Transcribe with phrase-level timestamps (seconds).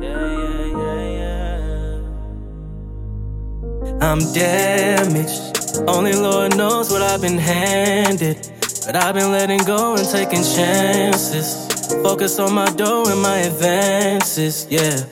[0.00, 0.16] Yeah.
[4.00, 5.58] I'm damaged.
[5.86, 8.48] Only Lord knows what I've been handed.
[8.86, 11.68] But I've been letting go and taking chances.
[12.02, 15.04] Focus on my dough and my advances, yeah.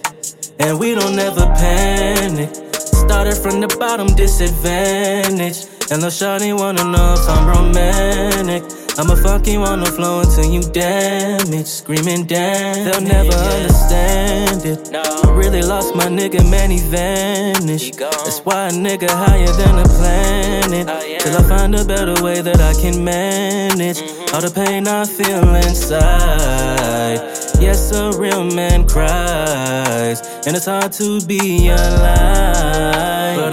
[0.58, 2.54] And we don't ever panic.
[2.74, 5.66] Started from the bottom, disadvantage.
[5.90, 8.62] And the shawty wanna know if I'm romantic.
[8.98, 11.66] I'ma fuck you on the floor until you damage.
[11.66, 14.90] Screaming damn, they'll never understand it.
[14.90, 15.00] No.
[15.00, 17.84] I really lost my nigga, man, he vanished.
[17.84, 18.10] He gone.
[18.10, 20.88] That's why a nigga higher than the planet.
[20.90, 21.18] Oh, yeah.
[21.20, 24.34] Till I find a better way that I can manage mm-hmm.
[24.34, 27.20] all the pain I feel inside.
[27.60, 32.87] Yes, a real man cries, and it's hard to be alive.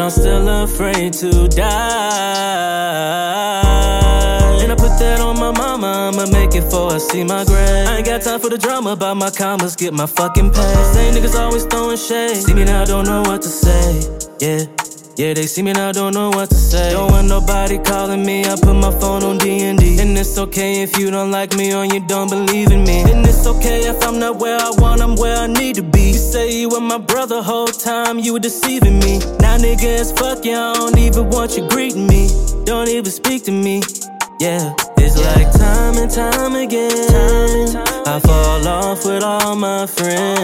[0.05, 1.63] I'm still afraid to die.
[4.61, 7.87] And I put that on my mama, I'ma make it I see my grave.
[7.87, 10.75] I ain't got time for the drama about my commas, get my fucking pay.
[10.93, 12.37] Same niggas always throwing shade.
[12.37, 14.07] See me now, don't know what to say.
[14.39, 14.84] Yeah.
[15.17, 16.91] Yeah, they see me now, don't know what to say.
[16.91, 18.43] Don't want nobody calling me.
[18.43, 19.97] I put my phone on D and D.
[20.01, 22.99] And it's okay if you don't like me or you don't believe in me.
[23.09, 26.07] And it's okay if I'm not where I want, I'm where I need to be.
[26.09, 29.19] You say you were my brother whole time, you were deceiving me.
[29.39, 32.27] Now nigga, it's fuck you, I don't even want you greeting me.
[32.65, 33.83] Don't even speak to me.
[34.41, 37.77] Yeah, it's like time and time again.
[38.05, 40.34] I fall off with all my friends.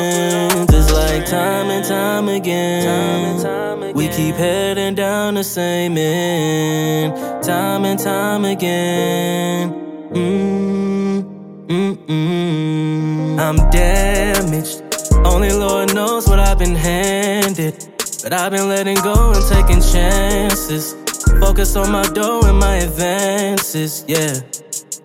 [1.31, 3.93] Time and time again.
[3.93, 7.41] We keep heading down the same end.
[7.41, 9.71] Time and time again.
[10.11, 13.39] Mm, mm, mm.
[13.39, 14.83] I'm damaged.
[15.25, 17.75] Only Lord knows what I've been handed.
[18.23, 20.95] But I've been letting go and taking chances.
[21.39, 24.41] Focus on my dough and my advances, yeah.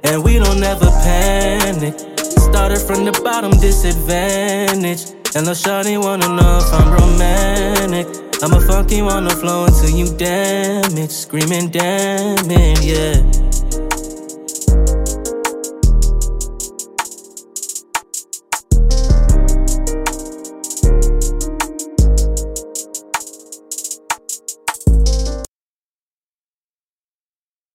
[0.03, 1.97] And we don't ever panic.
[2.19, 5.16] Started from the bottom, disadvantage.
[5.37, 8.07] And the shawty wanna know if I'm romantic.
[8.43, 11.11] I'ma fuck you on the floor until you damage.
[11.11, 13.36] Screaming, damn it, yeah.